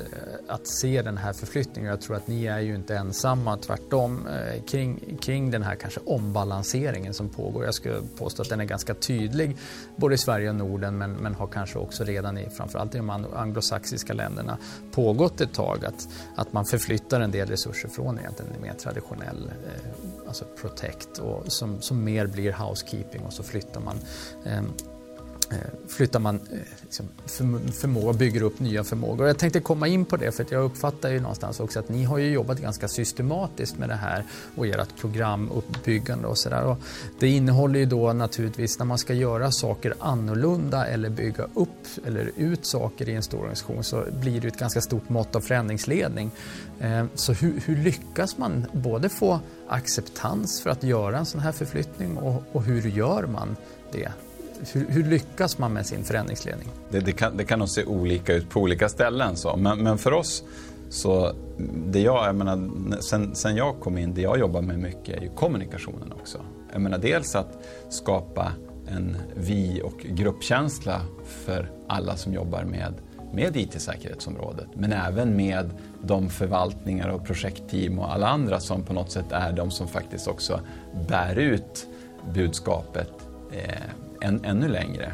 [0.48, 1.90] att se den här förflyttningen.
[1.90, 6.00] Jag tror att ni är ju inte ensamma, tvärtom, eh, kring, kring den här kanske
[6.00, 7.64] ombalanseringen som pågår.
[7.64, 9.56] Jag skulle påstå att den är ganska tydlig
[9.96, 13.10] både i Sverige och Norden men, men har kanske också redan i framförallt i de
[13.10, 14.58] anglosaxiska länderna
[14.92, 20.28] pågått ett tag att, att man förflyttar en del resurser från egentligen mer traditionell eh,
[20.28, 23.98] alltså protect och som, som mer blir housekeeping och så flyttar man
[24.44, 24.62] Eh,
[25.50, 25.56] Eh,
[25.88, 27.08] flyttar man eh, liksom,
[27.72, 29.26] förmåga, bygger upp nya förmågor.
[29.26, 32.18] Jag tänkte komma in på det för jag uppfattar ju någonstans också att ni har
[32.18, 34.24] ju jobbat ganska systematiskt med det här
[34.56, 36.76] och ert programuppbyggande och sådär.
[37.20, 42.30] Det innehåller ju då naturligtvis när man ska göra saker annorlunda eller bygga upp eller
[42.36, 46.30] ut saker i en stor organisation så blir det ett ganska stort mått av förändringsledning.
[46.80, 51.52] Eh, så hur, hur lyckas man både få acceptans för att göra en sån här
[51.52, 53.56] förflyttning och, och hur gör man
[53.92, 54.12] det
[54.72, 56.68] hur, hur, lyckas man med sin förändringsledning?
[56.90, 59.36] Det, det, kan, det kan nog se olika ut på olika ställen.
[59.36, 59.56] Så.
[59.56, 60.42] Men, men för oss,
[60.90, 61.32] så
[61.86, 65.20] det jag, jag menar, sen, sen jag kom in, det jag jobbar med mycket är
[65.20, 66.38] ju kommunikationen också.
[66.72, 68.52] Jag menar dels att skapa
[68.88, 72.94] en vi och gruppkänsla för alla som jobbar med,
[73.32, 74.66] med IT-säkerhetsområdet.
[74.74, 75.70] Men även med
[76.02, 80.28] de förvaltningar och projektteam och alla andra som på något sätt är de som faktiskt
[80.28, 80.60] också
[81.08, 81.86] bär ut
[82.34, 83.12] budskapet
[83.52, 85.12] eh, än, ännu längre.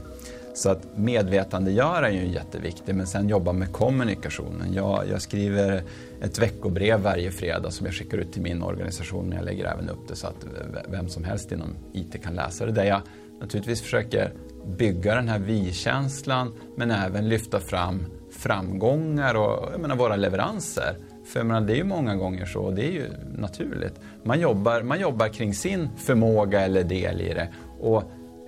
[0.55, 4.73] Så att medvetandegöra är ju jätteviktigt, men sen jobba med kommunikationen.
[4.73, 5.83] Jag, jag, skriver
[6.21, 9.89] ett veckobrev varje fredag som jag skickar ut till min organisation, men jag lägger även
[9.89, 10.47] upp det så att
[10.89, 12.73] vem som helst inom IT kan läsa det.
[12.73, 13.01] Där jag
[13.41, 14.33] naturligtvis försöker
[14.79, 20.97] bygga den här vi-känslan, men även lyfta fram framgångar och jag menar, våra leveranser.
[21.27, 23.05] För jag menar, det är ju många gånger så, och det är ju
[23.39, 24.01] naturligt.
[24.25, 27.49] Man jobbar, man jobbar kring sin förmåga eller del i det.
[27.81, 28.03] Och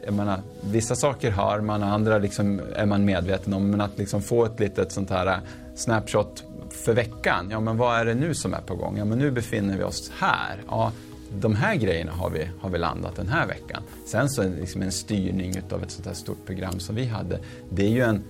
[0.06, 3.70] jag menar, vissa saker hör man, andra liksom är man medveten om.
[3.70, 5.38] Men att liksom få ett litet sånt här äh,
[5.74, 7.48] snapshot för veckan.
[7.50, 8.98] Ja, men vad är det nu som är på gång?
[8.98, 10.62] Ja, men nu befinner vi oss här.
[10.68, 10.92] Ja,
[11.40, 13.82] de här grejerna har vi, har vi landat den här veckan.
[14.06, 17.06] Sen så är det liksom en styrning av ett sånt här stort program som vi
[17.06, 17.38] hade.
[17.70, 18.24] Det är ju, en,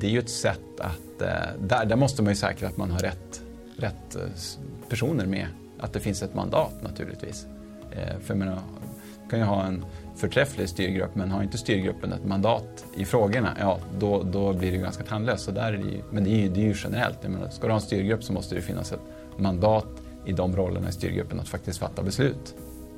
[0.00, 1.22] det är ju ett sätt att...
[1.22, 1.28] Äh,
[1.60, 3.42] där, där måste man ju säkra att man har rätt,
[3.76, 4.22] rätt äh,
[4.88, 5.46] personer med.
[5.78, 7.46] Att det finns ett mandat naturligtvis.
[8.20, 8.58] För jag menar,
[9.30, 9.84] kan ju ha en
[10.16, 14.78] förträfflig styrgrupp men har inte styrgruppen ett mandat i frågorna, ja då, då blir det
[14.78, 15.54] ganska tandlöst.
[15.54, 17.18] det men det är, ju, det är ju generellt.
[17.22, 19.00] Jag menar, ska du ha en styrgrupp så måste det finnas ett
[19.36, 19.86] mandat
[20.26, 22.54] i de rollerna i styrgruppen att faktiskt fatta beslut.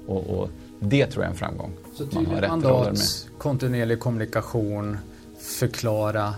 [0.06, 0.50] Och, och
[0.80, 1.72] det tror jag är en framgång.
[1.94, 4.98] Så tydligt mandat, kontinuerlig kommunikation,
[5.38, 6.34] förklara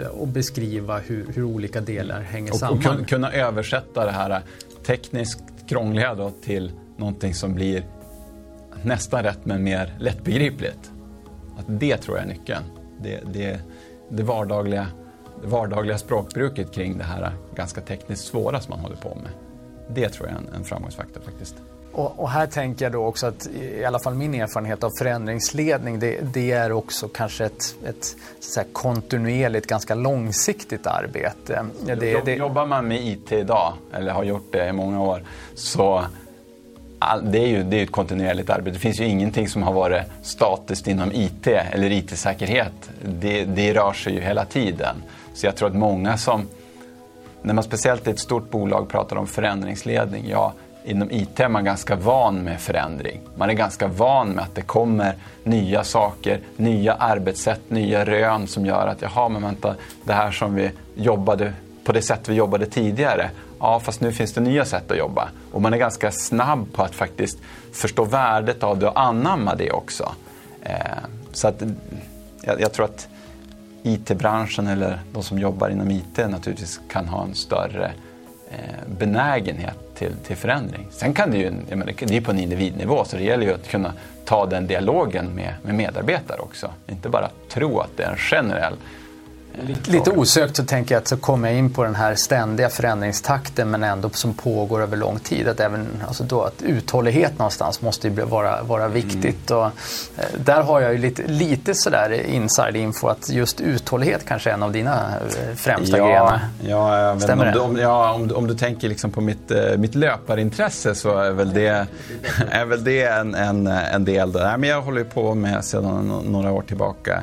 [0.00, 3.00] eh, och beskriva hur, hur olika delar hänger och, samman.
[3.00, 4.42] Och kunna översätta det här
[4.86, 7.84] tekniskt krångliga då till någonting som blir
[8.84, 10.92] nästan rätt men mer lättbegripligt.
[11.58, 12.64] Att det tror jag är nyckeln.
[13.02, 13.60] Det, det,
[14.08, 14.86] det, vardagliga,
[15.42, 19.30] det vardagliga språkbruket kring det här ganska tekniskt svåra som man håller på med.
[19.88, 21.54] Det tror jag är en, en framgångsfaktor faktiskt.
[21.92, 25.98] Och, och, här tänker jag då också att i alla fall min erfarenhet av förändringsledning
[25.98, 31.66] det, det är också kanske ett, ett så kontinuerligt, ganska långsiktigt arbete.
[31.86, 32.34] Det, det...
[32.34, 36.04] Jobbar man med IT idag, eller har gjort det i många år, så
[37.22, 38.70] det är ju det är ett kontinuerligt arbete.
[38.70, 42.90] Det finns ju ingenting som har varit statiskt inom IT eller IT-säkerhet.
[43.04, 44.96] Det, det rör sig ju hela tiden.
[45.34, 46.48] Så jag tror att många som,
[47.42, 50.52] när man speciellt i ett stort bolag pratar om förändringsledning, ja,
[50.84, 53.20] inom IT är man ganska van med förändring.
[53.36, 58.66] Man är ganska van med att det kommer nya saker, nya arbetssätt, nya rön som
[58.66, 61.52] gör att jaha, men vänta, det här som vi jobbade
[61.84, 65.28] på det sätt vi jobbade tidigare, ja fast nu finns det nya sätt att jobba.
[65.52, 67.38] Och man är ganska snabb på att faktiskt
[67.72, 70.14] förstå värdet av det och anamma det också.
[70.62, 70.74] Eh,
[71.32, 71.62] så att
[72.42, 73.08] jag, jag tror att
[73.82, 77.92] IT-branschen eller de som jobbar inom IT naturligtvis kan ha en större
[78.50, 80.86] eh, benägenhet till, till förändring.
[80.90, 83.68] Sen kan det ju, menar, det är på en individnivå så det gäller ju att
[83.68, 83.92] kunna
[84.24, 86.70] ta den dialogen med, med medarbetare också.
[86.86, 88.74] Inte bara tro att det är en generell
[89.62, 93.70] Lite, osökt så tänker jag att så kommer jag in på den här ständiga förändringstakten
[93.70, 95.48] men ändå som pågår över lång tid.
[95.48, 99.50] Att, även, alltså då, att uthållighet någonstans måste ju vara, vara viktigt.
[99.50, 99.62] Mm.
[99.62, 104.54] Och, eh, där har jag ju lite, lite sådär inside-info att just uthållighet kanske är
[104.54, 106.40] en av dina eh, främsta ja, grenar.
[106.66, 107.60] Ja, Stämmer om, det?
[107.60, 111.54] Om, ja, om, om du tänker liksom på mitt, eh, mitt löparintresse så är väl
[111.54, 111.86] det,
[112.50, 114.32] är väl det en, en, en del.
[114.32, 114.56] Där.
[114.56, 117.22] Men jag håller på med sedan några år tillbaka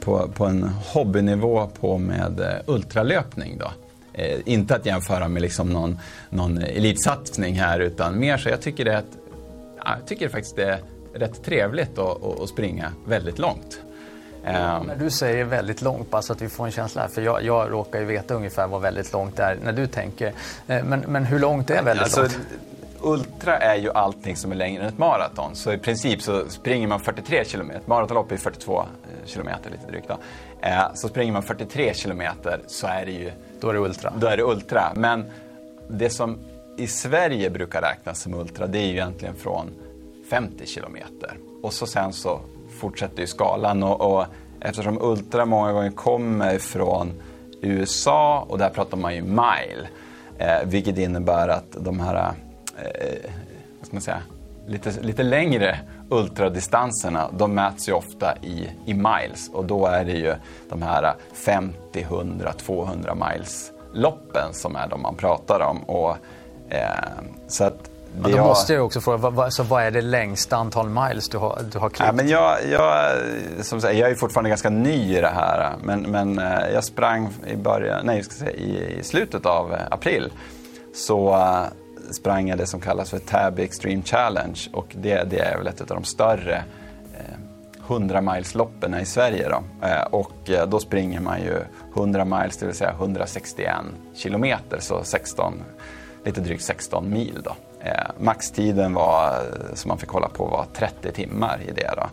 [0.00, 3.58] på, på en hobbynivå på med eh, ultralöpning.
[3.58, 3.70] Då.
[4.12, 5.98] Eh, inte att jämföra med liksom någon,
[6.30, 9.18] någon elitsatsning här utan mer så jag tycker det, att,
[9.84, 10.80] jag tycker faktiskt det är
[11.14, 13.80] rätt trevligt att, att, att springa väldigt långt.
[14.44, 17.42] När du säger väldigt långt, bara så att vi får en känsla här, för jag,
[17.42, 20.32] jag råkar ju veta ungefär vad väldigt långt är när du tänker.
[20.66, 22.38] Men, men hur långt är väldigt alltså, långt?
[23.00, 25.54] Ultra är ju allting som är längre än ett maraton.
[25.54, 30.08] Så i princip så springer man 43 kilometer, maratonlopp är 42 eh, kilometer lite drygt
[30.08, 30.18] då.
[30.60, 33.32] Eh, så springer man 43 kilometer så är det ju...
[33.60, 34.12] Då är det ultra.
[34.16, 34.92] Då är det ultra.
[34.94, 35.24] Men
[35.88, 36.38] det som
[36.76, 39.70] i Sverige brukar räknas som ultra det är ju egentligen från
[40.30, 41.38] 50 kilometer.
[41.62, 42.40] Och så sen så
[42.80, 44.26] fortsätter ju skalan och, och
[44.60, 47.12] eftersom ultra många gånger kommer från
[47.60, 49.88] USA och där pratar man ju mile.
[50.38, 52.32] Eh, vilket innebär att de här
[52.76, 53.30] eh,
[53.78, 54.22] vad ska man säga,
[54.66, 55.78] lite, lite längre
[56.10, 60.34] ultradistanserna, de mäts ju ofta i, i miles och då är det ju
[60.68, 65.78] de här 50, 100, 200 miles loppen som är de man pratar om.
[65.78, 66.16] Och,
[66.68, 66.88] eh,
[67.48, 68.46] så att men då jag...
[68.46, 71.78] måste jag också fråga, vad, så vad är det längsta antal miles du har, du
[71.78, 72.06] har klippt?
[72.06, 73.16] Ja, men jag, jag,
[73.64, 77.28] som sagt, jag är fortfarande ganska ny i det här, men, men eh, jag sprang
[77.46, 80.32] i, början, nej, ska säga, i, i slutet av april.
[80.94, 81.36] Så
[82.14, 85.80] sprang jag det som kallas för Tabby Extreme Challenge och det, det är väl ett
[85.80, 86.64] av de större
[87.14, 87.36] eh,
[87.86, 89.48] 100 miles-loppen i Sverige.
[89.48, 89.86] Då.
[89.86, 91.58] Eh, och eh, då springer man ju
[91.96, 93.74] 100 miles, det vill säga 161
[94.14, 95.62] kilometer, så 16,
[96.24, 97.40] lite drygt 16 mil.
[97.44, 97.56] Då.
[97.86, 101.90] Eh, maxtiden var, eh, som man fick hålla på var 30 timmar i det.
[101.96, 102.06] Då.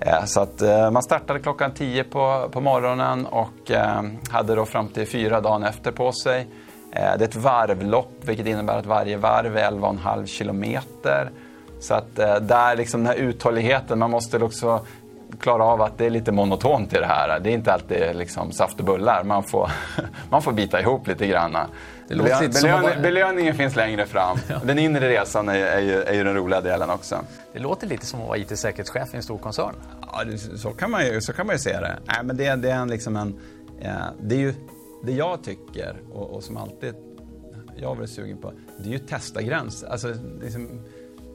[0.00, 0.60] Eh, så att
[0.92, 3.70] man startade klockan 10 på, på morgonen och
[4.30, 6.46] hade då fram till fyra dagen efter på sig.
[6.94, 11.30] Eh, det är ett varvlopp, vilket innebär att varje varv är 11,5 kilometer.
[11.80, 14.86] Så att eh, där liksom den här uthålligheten, man måste också
[15.40, 17.40] klara av att det är lite monotont i det här.
[17.40, 19.24] Det är inte alltid liksom saft och bullar.
[19.24, 19.70] Man får,
[20.30, 21.56] man får bita ihop lite grann.
[22.08, 23.02] Belön, belön.
[23.02, 24.38] Belöningen finns längre fram.
[24.48, 24.60] Ja.
[24.64, 27.18] Den inre resan är, är, ju, är ju den roliga delen också.
[27.52, 29.74] Det låter lite som att vara IT-säkerhetschef i en stor koncern.
[30.12, 30.22] Ja,
[30.56, 31.98] så kan man ju, så kan man ju se det.
[32.04, 33.40] Nej, men det, det är liksom en...
[34.20, 34.54] det är ju
[35.06, 36.94] det jag tycker och, och som alltid
[37.76, 39.88] jag har varit sugen på, det är ju testa gränser.
[39.88, 40.80] Alltså, liksom,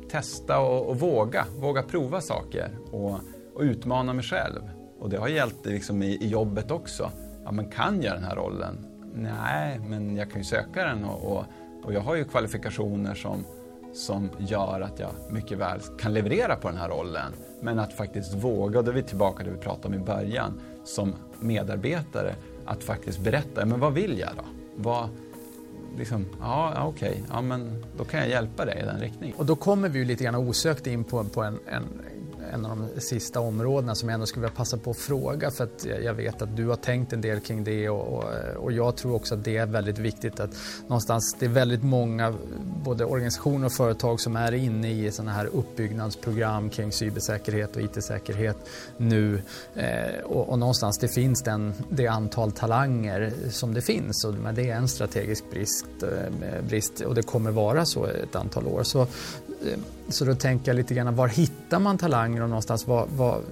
[0.10, 1.46] testa och, och, våga.
[1.60, 3.20] Våga prova saker och,
[3.54, 4.62] och, utmana mig själv.
[5.00, 7.12] Och det har gällt liksom i, i jobbet också.
[7.44, 8.86] Ja, men kan jag den här rollen?
[9.14, 11.44] Nej, men jag kan ju söka den och, och,
[11.84, 13.46] och jag har ju kvalifikationer som,
[13.94, 17.34] som gör att jag mycket väl kan leverera på den här rollen.
[17.62, 20.06] Men att faktiskt våga, och då är vi tillbaka till det vi pratade om i
[20.06, 22.36] början, som medarbetare,
[22.70, 24.44] att faktiskt berätta, men vad vill jag då?
[24.76, 25.10] Vad,
[25.98, 27.22] liksom, ja, okej, okay.
[27.30, 29.38] ja, men då kan jag hjälpa dig i den riktningen.
[29.38, 31.84] Och då kommer vi ju lite grann osökt in på, på en, en
[32.54, 35.64] en av de sista områdena som jag ändå skulle vilja passa på att fråga för
[35.64, 38.24] att jag vet att du har tänkt en del kring det och, och,
[38.58, 40.50] och, jag tror också att det är väldigt viktigt att
[40.88, 42.34] någonstans, det är väldigt många
[42.84, 48.58] både organisationer och företag som är inne i sådana här uppbyggnadsprogram kring cybersäkerhet och IT-säkerhet
[48.98, 49.42] nu
[49.76, 54.56] eh, och, och, någonstans det finns den, det antal talanger som det finns och men
[54.56, 58.84] det är en strategisk brist, eh, brist och det kommer vara så ett antal år.
[58.84, 59.08] Så,
[60.10, 62.88] så då tänker jag lite grann, var hittar man talanger någonstans?
[62.88, 63.44] Vad, vad,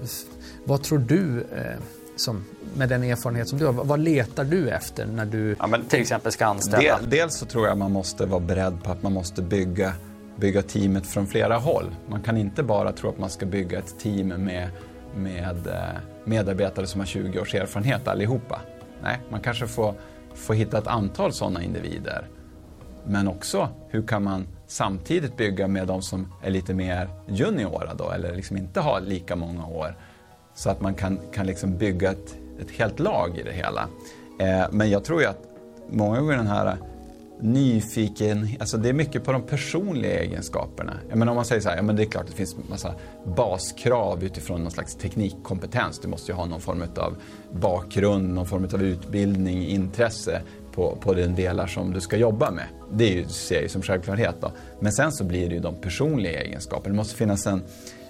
[0.64, 1.80] vad tror du, eh,
[2.16, 5.86] som, med den erfarenhet som du har, vad letar du efter när du ja, men,
[5.86, 6.98] till exempel ska anställa?
[7.00, 9.94] Del, dels så tror jag man måste vara beredd på att man måste bygga,
[10.36, 11.96] bygga teamet från flera håll.
[12.10, 14.70] Man kan inte bara tro att man ska bygga ett team med,
[15.16, 18.62] med eh, medarbetare som har 20 års erfarenhet allihopa.
[19.04, 19.94] Nej, man kanske får,
[20.36, 22.28] får hitta ett antal sådana individer.
[23.08, 28.12] Men också, hur kan man samtidigt bygga med de som är lite mer juniora då,
[28.12, 29.98] eller liksom inte har lika många år.
[30.56, 33.88] Så att man kan, kan liksom bygga ett, ett helt lag i det hela.
[34.40, 35.42] Eh, men jag tror ju att
[35.90, 36.78] många gånger den här
[37.40, 40.94] nyfiken, alltså det är mycket på de personliga egenskaperna.
[41.14, 42.94] Men om man säger så här, ja men det är klart att det finns massa
[43.36, 46.00] baskrav utifrån någon slags teknikkompetens.
[46.00, 47.16] Du måste ju ha någon form av
[47.52, 50.42] bakgrund, någon form av utbildning, intresse
[50.78, 52.66] på, på den delar som du ska jobba med.
[52.92, 54.36] Det är ju, ser jag ju som självklarhet.
[54.42, 54.52] Då.
[54.80, 56.94] Men sen så blir det ju de personliga egenskaperna.
[56.94, 57.62] Det måste finnas en,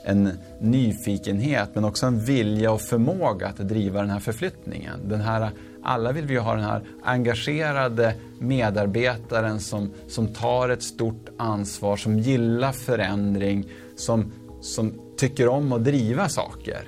[0.04, 5.00] en nyfikenhet men också en vilja och förmåga att driva den här förflyttningen.
[5.10, 5.50] Den här,
[5.84, 11.98] alla vill vi ju ha den här engagerade medarbetaren som, som tar ett stort ansvar,
[11.98, 16.82] som gillar förändring, som, som tycker om att driva saker.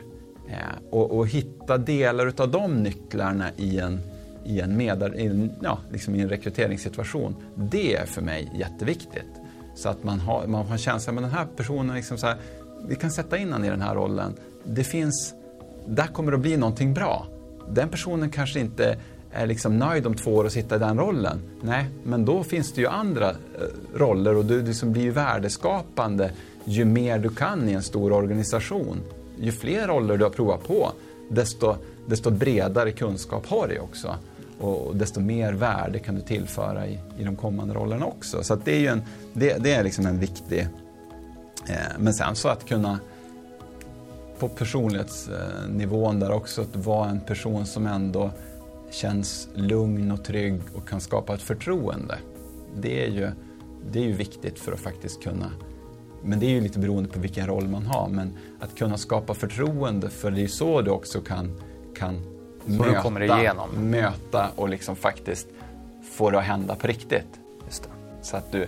[0.49, 3.99] Eh, och, och hitta delar av de nycklarna i en,
[4.45, 7.35] i en, medar, i en, ja, liksom i en rekryteringssituation.
[7.55, 9.31] Det är för mig jätteviktigt.
[9.75, 12.37] Så att man har, man har känslan, med den här personen, liksom så här,
[12.87, 14.33] vi kan sätta in honom i den här rollen.
[14.63, 15.33] Det finns,
[15.87, 17.27] där kommer det att bli någonting bra.
[17.69, 18.97] Den personen kanske inte
[19.31, 21.41] är liksom nöjd om två år att sitta i den rollen.
[21.61, 23.35] Nej, men då finns det ju andra eh,
[23.95, 26.31] roller och du liksom blir ju värdeskapande
[26.63, 28.97] ju mer du kan i en stor organisation.
[29.37, 30.91] Ju fler roller du har provat på,
[31.29, 31.75] desto,
[32.07, 34.15] desto bredare kunskap har du också
[34.59, 38.43] och desto mer värde kan du tillföra i, i de kommande rollerna också.
[38.43, 39.01] Så det är ju en,
[39.33, 40.67] det, det är liksom en viktig...
[41.69, 42.99] Eh, men sen så att kunna
[44.39, 48.31] på personlighetsnivån där också att vara en person som ändå
[48.91, 52.17] känns lugn och trygg och kan skapa ett förtroende.
[52.75, 53.31] Det är ju,
[53.91, 55.51] det är ju viktigt för att faktiskt kunna
[56.23, 58.09] men det är ju lite beroende på vilken roll man har.
[58.09, 61.61] Men att kunna skapa förtroende, för det är ju så du också kan,
[61.95, 62.38] kan
[62.77, 63.69] möta, kommer igenom.
[63.69, 65.47] möta och liksom faktiskt
[66.11, 67.39] få det att hända på riktigt.
[68.21, 68.67] Så att du,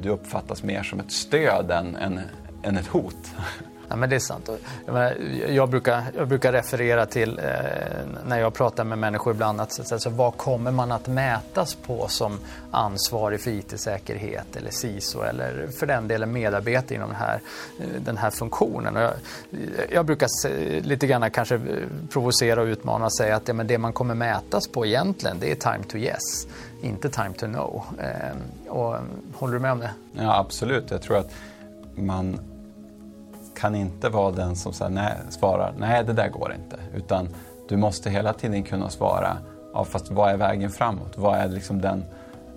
[0.00, 2.20] du uppfattas mer som ett stöd än, än,
[2.62, 3.34] än ett hot.
[3.92, 4.50] Ja, men det är sant.
[4.86, 5.16] Jag, menar,
[5.48, 7.44] jag, brukar, jag brukar referera till eh,
[8.26, 12.38] när jag pratar med människor ibland att alltså, vad kommer man att mätas på som
[12.70, 17.40] ansvarig för IT-säkerhet eller CISO eller för den delen medarbetare inom den här,
[17.80, 18.94] eh, den här funktionen.
[18.94, 19.12] Jag,
[19.90, 20.28] jag, brukar
[20.80, 21.60] lite grann kanske eh,
[22.12, 25.50] provocera och utmana och säga att ja, men det man kommer mätas på egentligen det
[25.50, 26.46] är time to yes,
[26.82, 27.82] inte time to know.
[27.98, 28.96] Eh, och,
[29.34, 29.90] håller du med om det?
[30.12, 30.90] Ja, absolut.
[30.90, 31.30] Jag tror att
[31.94, 32.38] man
[33.62, 36.76] kan inte vara den som så nej, svarar nej det där går inte.
[36.94, 37.28] Utan
[37.68, 39.36] du måste hela tiden kunna svara
[39.74, 41.12] ja, fast vad är vägen framåt?
[41.16, 42.04] Vad är liksom den,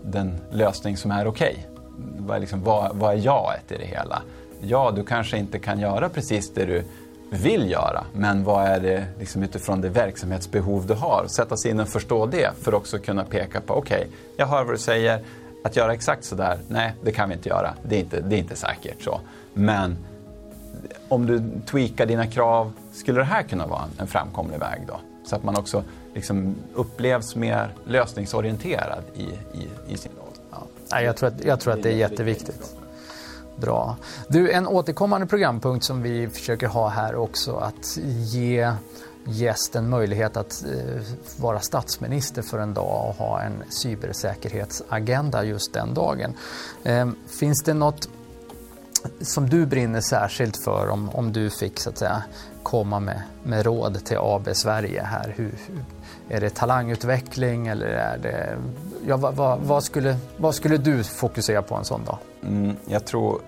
[0.03, 1.67] den lösning som är okej?
[1.71, 2.25] Okay?
[2.25, 4.21] Vad, är liksom, vad, vad är jaet i det hela?
[4.61, 6.83] Ja, du kanske inte kan göra precis det du
[7.29, 11.25] vill göra, men vad är det liksom utifrån det verksamhetsbehov du har?
[11.27, 14.47] Sätta sig in och förstå det för att också kunna peka på, okej, okay, jag
[14.47, 15.19] hör vad du säger,
[15.63, 18.39] att göra exakt sådär, nej, det kan vi inte göra, det är inte, det är
[18.39, 19.19] inte säkert så.
[19.53, 19.97] Men
[21.09, 24.99] om du tweakar dina krav, skulle det här kunna vara en framkomlig väg då?
[25.25, 25.83] Så att man också
[26.13, 29.23] liksom upplevs mer lösningsorienterad i,
[29.57, 30.59] i, i sin roll.
[30.89, 31.01] Ja.
[31.01, 32.75] Jag, tror att, jag tror att det är jätteviktigt.
[33.55, 33.97] Bra.
[34.27, 38.73] Du, en återkommande programpunkt som vi försöker ha här också att ge
[39.25, 41.01] gästen möjlighet att eh,
[41.37, 46.33] vara statsminister för en dag och ha en cybersäkerhetsagenda just den dagen.
[46.83, 48.09] Eh, finns det något
[49.21, 52.23] som du brinner särskilt för om, om du fick så att säga
[52.63, 55.33] komma med, med råd till AB Sverige här?
[55.35, 55.53] Hur,
[56.29, 58.57] är det talangutveckling eller är det...
[59.07, 62.17] Ja, vad, vad, vad, skulle, vad skulle du fokusera på en sån dag?
[62.43, 63.41] Mm, jag tror...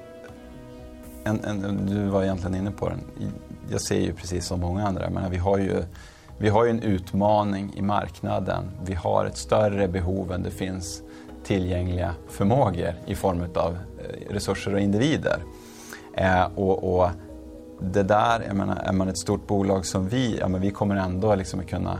[1.23, 2.99] En, en, du var egentligen inne på den.
[3.69, 5.83] Jag ser ju precis som många andra, men vi har ju
[6.39, 8.71] vi har ju en utmaning i marknaden.
[8.85, 11.01] Vi har ett större behov än det finns
[11.43, 13.77] tillgängliga förmågor i form av
[14.29, 15.43] resurser och individer.
[16.13, 17.09] Eh, och, och,
[17.81, 20.95] det där, jag menar, är man ett stort bolag som vi, ja, men vi kommer
[20.95, 21.99] ändå liksom kunna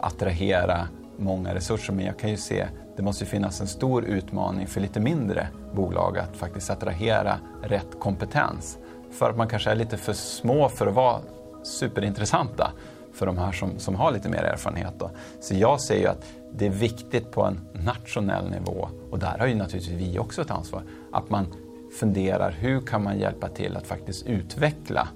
[0.00, 1.92] attrahera många resurser.
[1.92, 2.66] Men jag kan ju se,
[2.96, 8.78] det måste finnas en stor utmaning för lite mindre bolag att faktiskt attrahera rätt kompetens.
[9.10, 11.20] För att man kanske är lite för små för att vara
[11.62, 12.72] superintressanta
[13.12, 14.94] för de här som, som har lite mer erfarenhet.
[14.98, 15.10] Då.
[15.40, 16.24] Så jag ser ju att
[16.54, 20.50] det är viktigt på en nationell nivå, och där har ju naturligtvis vi också ett
[20.50, 20.82] ansvar,
[21.12, 21.46] att man
[22.00, 25.08] funderar hur kan man hjälpa till att faktiskt utveckla,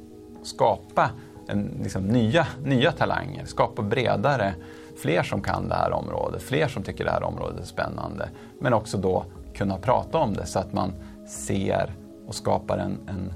[0.42, 1.11] skapa
[1.49, 4.55] en, liksom, nya, nya talanger, skapa bredare,
[4.97, 8.28] fler som kan det här området, fler som tycker det här området är spännande.
[8.61, 9.24] Men också då
[9.55, 10.92] kunna prata om det så att man
[11.28, 11.94] ser
[12.26, 13.32] och skapar en, en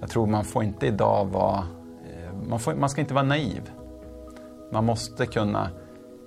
[0.00, 1.58] jag tror man får inte idag vara,
[2.04, 3.70] eh, man, får, man ska inte vara naiv.
[4.72, 5.70] Man måste kunna,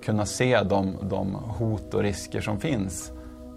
[0.04, 3.12] kunna se de, de hot och risker som finns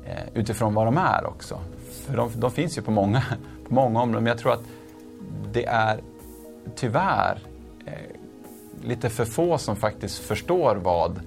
[0.06, 1.60] eh, utifrån vad de är också.
[2.06, 3.24] För de, de, finns ju på många,
[3.68, 4.64] på många områden, men jag tror att
[5.52, 6.00] det är
[6.76, 7.40] tyvärr
[7.86, 7.94] eh,
[8.84, 11.20] lite för få som faktiskt förstår vad,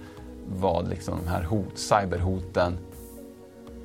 [0.47, 2.79] vad liksom de här hot, cyberhoten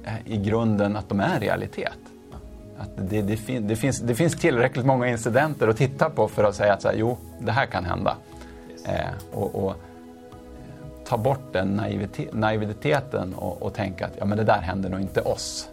[0.04, 1.98] eh, i grunden, att de är en realitet.
[2.78, 6.44] Att det, det, fin, det, finns, det finns tillräckligt många incidenter att titta på för
[6.44, 8.18] att säga att så här, jo, det här kan hända.
[8.86, 9.76] Eh, och, och,
[11.06, 11.82] ta bort den
[12.32, 15.70] naiviteten och, och tänka att ja, men det där händer nog inte oss.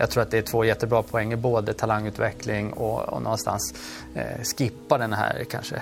[0.00, 3.74] Jag tror att det är två jättebra poänger, både talangutveckling och, och någonstans
[4.14, 5.76] eh, skippa den här kanske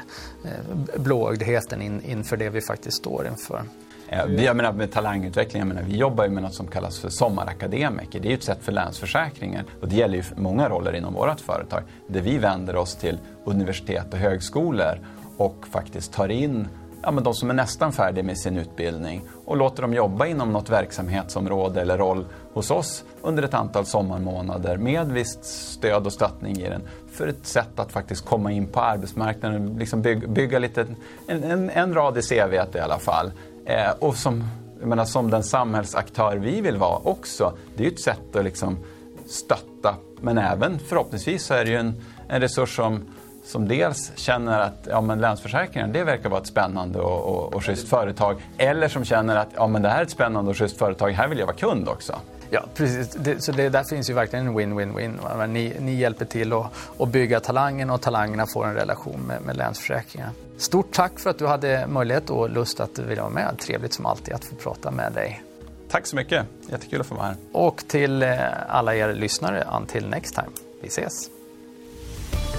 [0.45, 3.63] eh, blåögdheten in, inför det vi faktiskt står inför.
[4.09, 7.09] Eh, jag menar med talangutveckling, jag menar, vi jobbar ju med något som kallas för
[7.09, 8.21] sommarakademiker.
[8.21, 11.41] Det är ju ett sätt för Länsförsäkringen och det gäller ju många roller inom vårt
[11.41, 11.83] företag.
[12.07, 14.99] Där vi vänder oss till universitet och högskolor
[15.37, 16.69] och faktiskt tar in
[17.03, 20.53] ja, men de som är nästan färdiga med sin utbildning och låter dem jobba inom
[20.53, 26.57] något verksamhetsområde eller roll hos oss under ett antal sommarmånader med visst stöd och stöttning
[26.59, 26.83] i den
[27.13, 30.87] för ett sätt att faktiskt komma in på arbetsmarknaden, liksom bygga, bygga lite,
[31.29, 33.33] en, en, en rad i CVt i alla fall.
[33.65, 34.45] Eh, och som,
[34.81, 38.45] jag menar, som den samhällsaktör vi vill vara också, det är ju ett sätt att
[38.45, 38.79] liksom
[39.27, 41.95] stötta men även förhoppningsvis så är det ju en,
[42.29, 43.05] en resurs som
[43.49, 47.65] som dels känner att ja, men Länsförsäkringar det verkar vara ett spännande och, och, och
[47.65, 48.37] schysst företag.
[48.59, 51.29] Eller som känner att ja, men det här är ett spännande och schysst företag, här
[51.29, 52.15] vill jag vara kund också.
[52.51, 53.15] Ja, precis.
[53.15, 55.47] Det, så det, där finns ju verkligen en win-win-win.
[55.47, 56.67] Ni, ni, hjälper till att,
[56.99, 60.31] att bygga talangen och talangerna får en relation med, med Länsförsäkringar.
[60.59, 63.59] Stort tack för att du hade möjlighet och lust att vilja vara med.
[63.59, 65.43] Trevligt som alltid att få prata med dig.
[65.91, 66.47] Tack så mycket.
[66.71, 67.37] Jättekul att få vara här.
[67.53, 68.39] Och till eh,
[68.69, 70.49] alla er lyssnare, until next time.
[70.83, 71.38] Vi ses.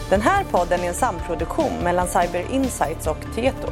[0.10, 3.68] Den här podden är en samproduktion mellan Cyber Insights och Tieto.